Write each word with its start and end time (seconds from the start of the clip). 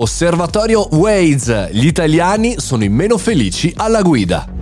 Osservatorio 0.00 0.86
Waze, 0.92 1.70
gli 1.72 1.86
italiani 1.86 2.60
sono 2.60 2.84
i 2.84 2.88
meno 2.88 3.18
felici 3.18 3.72
alla 3.76 4.00
guida. 4.00 4.57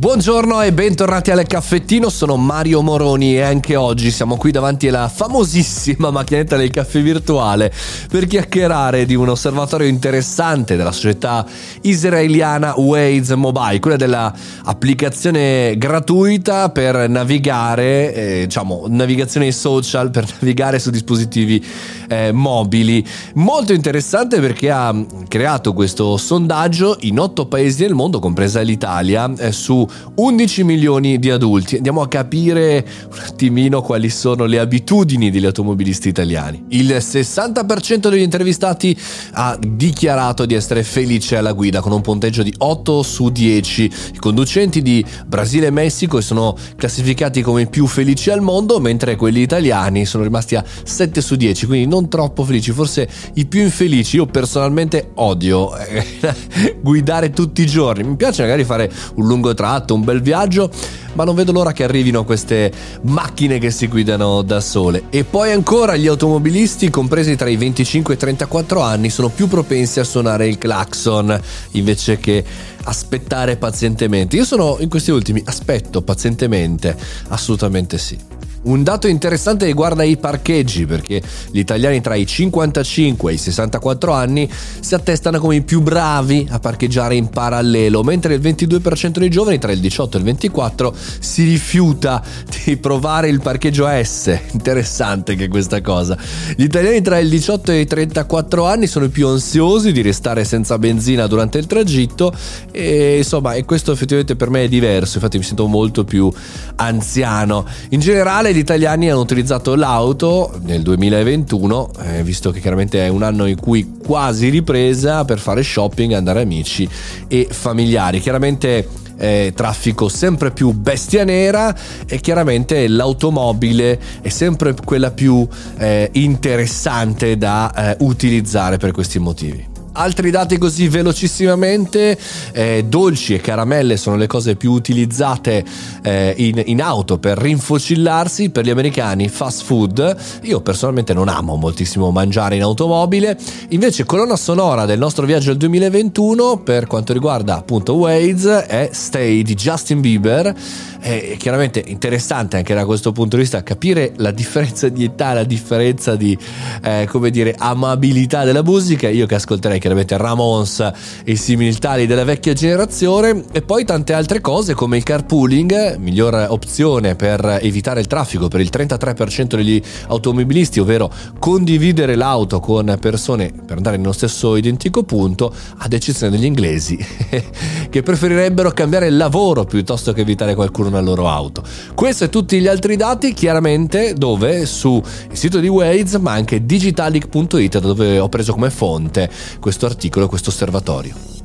Buongiorno 0.00 0.62
e 0.62 0.72
bentornati 0.72 1.32
al 1.32 1.44
caffettino, 1.44 2.08
sono 2.08 2.36
Mario 2.36 2.82
Moroni 2.82 3.34
e 3.34 3.40
anche 3.40 3.74
oggi 3.74 4.12
siamo 4.12 4.36
qui 4.36 4.52
davanti 4.52 4.86
alla 4.86 5.08
famosissima 5.08 6.12
macchinetta 6.12 6.56
del 6.56 6.70
caffè 6.70 7.02
virtuale 7.02 7.72
per 8.08 8.28
chiacchierare 8.28 9.06
di 9.06 9.16
un 9.16 9.30
osservatorio 9.30 9.88
interessante 9.88 10.76
della 10.76 10.92
società 10.92 11.44
israeliana 11.80 12.74
Waze 12.76 13.34
Mobile, 13.34 13.80
quella 13.80 13.96
dell'applicazione 13.96 15.76
gratuita 15.76 16.70
per 16.70 17.08
navigare, 17.08 18.14
eh, 18.14 18.40
diciamo, 18.44 18.84
navigazione 18.86 19.50
social, 19.50 20.12
per 20.12 20.28
navigare 20.38 20.78
su 20.78 20.90
dispositivi 20.90 21.66
eh, 22.06 22.30
mobili. 22.30 23.04
Molto 23.34 23.72
interessante 23.72 24.38
perché 24.38 24.70
ha 24.70 24.94
creato 25.26 25.72
questo 25.72 26.16
sondaggio 26.18 26.98
in 27.00 27.18
otto 27.18 27.46
paesi 27.46 27.82
del 27.82 27.94
mondo, 27.94 28.20
compresa 28.20 28.60
l'Italia, 28.60 29.28
eh, 29.36 29.50
su 29.50 29.86
11 30.14 30.64
milioni 30.64 31.18
di 31.18 31.30
adulti. 31.30 31.76
Andiamo 31.76 32.00
a 32.00 32.08
capire 32.08 32.86
un 33.10 33.18
attimino 33.18 33.82
quali 33.82 34.10
sono 34.10 34.44
le 34.44 34.58
abitudini 34.58 35.30
degli 35.30 35.46
automobilisti 35.46 36.08
italiani. 36.08 36.64
Il 36.68 36.88
60% 36.90 38.08
degli 38.08 38.20
intervistati 38.20 38.96
ha 39.32 39.58
dichiarato 39.58 40.46
di 40.46 40.54
essere 40.54 40.82
felice 40.82 41.36
alla 41.36 41.52
guida 41.52 41.80
con 41.80 41.92
un 41.92 42.00
punteggio 42.00 42.42
di 42.42 42.52
8 42.56 43.02
su 43.02 43.30
10. 43.30 43.84
I 44.14 44.18
conducenti 44.18 44.82
di 44.82 45.04
Brasile 45.26 45.66
e 45.66 45.70
Messico 45.70 46.20
sono 46.20 46.56
classificati 46.76 47.42
come 47.42 47.62
i 47.62 47.68
più 47.68 47.86
felici 47.86 48.30
al 48.30 48.40
mondo, 48.40 48.80
mentre 48.80 49.16
quelli 49.16 49.40
italiani 49.40 50.04
sono 50.04 50.24
rimasti 50.24 50.56
a 50.56 50.64
7 50.82 51.20
su 51.20 51.36
10, 51.36 51.66
quindi 51.66 51.86
non 51.86 52.08
troppo 52.08 52.44
felici, 52.44 52.72
forse 52.72 53.08
i 53.34 53.46
più 53.46 53.60
infelici. 53.62 54.16
Io 54.16 54.26
personalmente 54.26 55.10
odio 55.14 55.76
eh, 55.76 56.04
guidare 56.80 57.30
tutti 57.30 57.62
i 57.62 57.66
giorni. 57.66 58.04
Mi 58.04 58.16
piace 58.16 58.42
magari 58.42 58.64
fare 58.64 58.90
un 59.16 59.26
lungo 59.26 59.54
tratto 59.54 59.77
fatto 59.78 59.94
un 59.94 60.02
bel 60.02 60.20
viaggio, 60.20 60.70
ma 61.14 61.24
non 61.24 61.34
vedo 61.34 61.52
l'ora 61.52 61.72
che 61.72 61.84
arrivino 61.84 62.24
queste 62.24 62.70
macchine 63.02 63.58
che 63.58 63.70
si 63.70 63.86
guidano 63.86 64.42
da 64.42 64.60
sole. 64.60 65.04
E 65.10 65.24
poi 65.24 65.52
ancora 65.52 65.96
gli 65.96 66.06
automobilisti, 66.06 66.90
compresi 66.90 67.36
tra 67.36 67.48
i 67.48 67.56
25 67.56 68.14
e 68.14 68.16
i 68.16 68.20
34 68.20 68.80
anni, 68.80 69.10
sono 69.10 69.28
più 69.28 69.46
propensi 69.46 70.00
a 70.00 70.04
suonare 70.04 70.48
il 70.48 70.58
clacson 70.58 71.40
invece 71.72 72.18
che 72.18 72.44
aspettare 72.84 73.56
pazientemente. 73.56 74.36
Io 74.36 74.44
sono 74.44 74.76
in 74.80 74.88
questi 74.88 75.10
ultimi, 75.10 75.42
aspetto 75.44 76.02
pazientemente, 76.02 76.96
assolutamente 77.28 77.98
sì. 77.98 78.37
Un 78.68 78.82
dato 78.82 79.08
interessante 79.08 79.64
riguarda 79.64 80.02
i 80.02 80.18
parcheggi, 80.18 80.84
perché 80.84 81.22
gli 81.50 81.58
italiani 81.58 82.02
tra 82.02 82.14
i 82.16 82.26
55 82.26 83.30
e 83.30 83.34
i 83.34 83.38
64 83.38 84.12
anni 84.12 84.46
si 84.80 84.94
attestano 84.94 85.38
come 85.38 85.56
i 85.56 85.62
più 85.62 85.80
bravi 85.80 86.46
a 86.50 86.58
parcheggiare 86.58 87.14
in 87.14 87.30
parallelo, 87.30 88.02
mentre 88.02 88.34
il 88.34 88.42
22% 88.42 89.20
dei 89.20 89.30
giovani 89.30 89.58
tra 89.58 89.72
il 89.72 89.80
18 89.80 90.16
e 90.16 90.20
il 90.20 90.26
24 90.26 90.94
si 91.18 91.44
rifiuta 91.44 92.22
di 92.62 92.76
provare 92.76 93.30
il 93.30 93.40
parcheggio 93.40 93.88
S. 93.88 94.38
Interessante 94.52 95.34
che 95.34 95.48
questa 95.48 95.80
cosa. 95.80 96.18
Gli 96.54 96.64
italiani 96.64 97.00
tra 97.00 97.18
il 97.18 97.30
18 97.30 97.72
e 97.72 97.80
i 97.80 97.86
34 97.86 98.66
anni 98.66 98.86
sono 98.86 99.06
i 99.06 99.08
più 99.10 99.28
ansiosi 99.28 99.92
di 99.92 100.02
restare 100.02 100.44
senza 100.44 100.78
benzina 100.78 101.26
durante 101.26 101.56
il 101.56 101.64
tragitto 101.64 102.34
e 102.70 103.16
insomma, 103.16 103.54
e 103.54 103.64
questo 103.64 103.92
effettivamente 103.92 104.36
per 104.36 104.50
me 104.50 104.64
è 104.64 104.68
diverso, 104.68 105.16
infatti 105.16 105.38
mi 105.38 105.44
sento 105.44 105.66
molto 105.66 106.04
più 106.04 106.30
anziano. 106.76 107.64
In 107.88 108.00
generale 108.00 108.56
gli 108.58 108.62
italiani 108.62 109.08
hanno 109.08 109.20
utilizzato 109.20 109.76
l'auto 109.76 110.58
nel 110.62 110.82
2021, 110.82 111.90
eh, 112.00 112.22
visto 112.24 112.50
che 112.50 112.58
chiaramente 112.58 113.04
è 113.04 113.08
un 113.08 113.22
anno 113.22 113.46
in 113.46 113.58
cui 113.58 113.98
quasi 114.04 114.48
ripresa 114.48 115.24
per 115.24 115.38
fare 115.38 115.62
shopping, 115.62 116.12
andare 116.12 116.42
amici 116.42 116.88
e 117.28 117.46
familiari. 117.48 118.18
Chiaramente 118.18 118.88
eh, 119.16 119.52
traffico 119.54 120.08
sempre 120.08 120.50
più 120.50 120.72
bestia 120.72 121.22
nera 121.22 121.72
e 122.06 122.18
chiaramente 122.18 122.88
l'automobile 122.88 123.98
è 124.20 124.28
sempre 124.28 124.74
quella 124.84 125.12
più 125.12 125.46
eh, 125.76 126.08
interessante 126.14 127.38
da 127.38 127.72
eh, 127.72 127.96
utilizzare 128.00 128.76
per 128.76 128.90
questi 128.90 129.20
motivi. 129.20 129.77
Altri 129.98 130.30
dati 130.30 130.58
così 130.58 130.86
velocissimamente, 130.86 132.16
eh, 132.52 132.84
dolci 132.86 133.34
e 133.34 133.40
caramelle 133.40 133.96
sono 133.96 134.14
le 134.14 134.28
cose 134.28 134.54
più 134.54 134.70
utilizzate 134.70 135.64
eh, 136.04 136.34
in, 136.36 136.62
in, 136.66 136.80
auto 136.80 137.18
per 137.18 137.36
rinfocillarsi, 137.36 138.50
per 138.50 138.64
gli 138.64 138.70
americani 138.70 139.28
fast 139.28 139.64
food, 139.64 140.16
io 140.42 140.60
personalmente 140.60 141.14
non 141.14 141.26
amo 141.26 141.56
moltissimo 141.56 142.12
mangiare 142.12 142.54
in 142.54 142.62
automobile, 142.62 143.36
invece 143.70 144.04
colonna 144.04 144.36
sonora 144.36 144.84
del 144.84 145.00
nostro 145.00 145.26
viaggio 145.26 145.48
del 145.48 145.56
2021 145.56 146.58
per 146.58 146.86
quanto 146.86 147.12
riguarda 147.12 147.56
appunto 147.56 147.94
Waze 147.94 148.66
è 148.66 148.90
Stay 148.92 149.42
di 149.42 149.54
Justin 149.54 150.00
Bieber, 150.00 150.54
è 151.00 151.36
chiaramente 151.38 151.82
interessante 151.86 152.56
anche 152.56 152.74
da 152.74 152.84
questo 152.84 153.12
punto 153.12 153.36
di 153.36 153.42
vista 153.42 153.62
capire 153.62 154.12
la 154.16 154.30
differenza 154.30 154.88
di 154.88 155.04
età, 155.04 155.32
la 155.32 155.44
differenza 155.44 156.16
di 156.16 156.36
eh, 156.82 157.06
come 157.08 157.30
dire 157.30 157.54
amabilità 157.56 158.44
della 158.44 158.62
musica, 158.62 159.08
io 159.08 159.26
che 159.26 159.36
ascolterei 159.36 159.78
chiaramente 159.78 160.16
Ramones 160.16 160.92
e 161.24 161.36
similitari 161.36 162.06
della 162.06 162.24
vecchia 162.24 162.52
generazione 162.52 163.44
e 163.52 163.62
poi 163.62 163.84
tante 163.84 164.12
altre 164.12 164.40
cose 164.40 164.74
come 164.74 164.96
il 164.96 165.02
carpooling, 165.02 165.96
miglior 165.96 166.46
opzione 166.50 167.14
per 167.14 167.58
evitare 167.62 168.00
il 168.00 168.06
traffico 168.06 168.48
per 168.48 168.60
il 168.60 168.70
33% 168.72 169.56
degli 169.56 169.80
automobilisti, 170.08 170.80
ovvero 170.80 171.10
condividere 171.38 172.14
l'auto 172.14 172.60
con 172.60 172.96
persone 173.00 173.52
per 173.64 173.76
andare 173.76 173.96
nello 173.96 174.12
stesso 174.12 174.56
identico 174.56 175.02
punto, 175.04 175.52
ad 175.78 175.92
eccezione 175.92 176.36
degli 176.36 176.44
inglesi 176.44 176.98
che 177.88 178.02
preferirebbero 178.02 178.70
cambiare 178.72 179.10
lavoro 179.10 179.64
piuttosto 179.64 180.12
che 180.12 180.22
evitare 180.22 180.54
qualcuno 180.54 180.87
nella 180.90 181.02
loro 181.02 181.28
auto. 181.28 181.62
Questo 181.94 182.24
e 182.24 182.28
tutti 182.28 182.60
gli 182.60 182.66
altri 182.66 182.96
dati 182.96 183.32
chiaramente 183.32 184.14
dove? 184.14 184.66
Sul 184.66 185.02
sito 185.32 185.58
di 185.60 185.68
Waze 185.68 186.18
ma 186.18 186.32
anche 186.32 186.64
digitalic.it 186.64 187.78
dove 187.78 188.18
ho 188.18 188.28
preso 188.28 188.52
come 188.52 188.70
fonte 188.70 189.30
questo 189.60 189.86
articolo, 189.86 190.28
questo 190.28 190.50
osservatorio. 190.50 191.37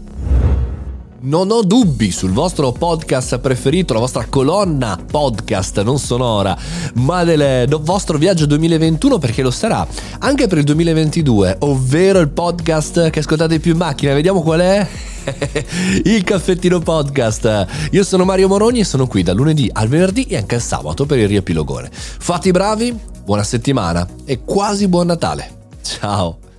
Non 1.25 1.51
ho 1.51 1.61
dubbi 1.61 2.11
sul 2.11 2.31
vostro 2.31 2.73
podcast 2.73 3.39
preferito, 3.39 3.93
la 3.93 4.01
vostra 4.01 4.25
colonna 4.27 4.99
podcast 5.09 5.81
non 5.81 5.97
sonora, 5.97 6.57
ma 6.95 7.23
del, 7.23 7.65
vostro 7.79 8.17
viaggio 8.17 8.45
2021 8.45 9.19
perché 9.19 9.41
lo 9.41 9.49
sarà 9.49 9.87
anche 10.19 10.47
per 10.47 10.57
il 10.57 10.65
2022, 10.65 11.57
ovvero 11.59 12.19
il 12.19 12.27
podcast 12.27 13.09
che 13.09 13.19
ascoltate 13.19 13.61
più 13.61 13.71
in 13.71 13.77
macchina. 13.77 14.13
Vediamo 14.13 14.41
qual 14.41 14.59
è? 14.59 14.85
il 16.03 16.25
caffettino 16.25 16.79
podcast. 16.79 17.67
Io 17.91 18.03
sono 18.03 18.25
Mario 18.25 18.49
Moroni 18.49 18.79
e 18.79 18.83
sono 18.83 19.07
qui 19.07 19.23
dal 19.23 19.37
lunedì 19.37 19.69
al 19.71 19.87
venerdì 19.87 20.25
e 20.25 20.35
anche 20.35 20.55
al 20.55 20.61
sabato 20.61 21.05
per 21.05 21.19
il 21.19 21.29
riepilogone. 21.29 21.89
Fate 21.89 22.49
i 22.49 22.51
bravi, 22.51 22.93
buona 23.23 23.43
settimana 23.43 24.05
e 24.25 24.41
quasi 24.43 24.89
buon 24.89 25.07
Natale. 25.07 25.51
Ciao. 25.81 26.51